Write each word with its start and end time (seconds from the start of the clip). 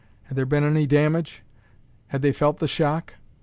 Had 0.23 0.35
there 0.35 0.47
been 0.47 0.63
any 0.63 0.87
damage? 0.87 1.43
Had 2.07 2.23
they 2.23 2.31
felt 2.31 2.57
the 2.57 2.67
shock? 2.67 3.13